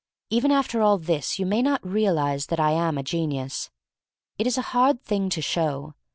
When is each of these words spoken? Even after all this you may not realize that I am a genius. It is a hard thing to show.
Even 0.31 0.49
after 0.49 0.81
all 0.81 0.97
this 0.97 1.37
you 1.37 1.45
may 1.45 1.61
not 1.61 1.85
realize 1.87 2.47
that 2.47 2.59
I 2.59 2.71
am 2.71 2.97
a 2.97 3.03
genius. 3.03 3.69
It 4.39 4.47
is 4.47 4.57
a 4.57 4.63
hard 4.73 4.99
thing 5.03 5.29
to 5.29 5.43
show. 5.43 5.93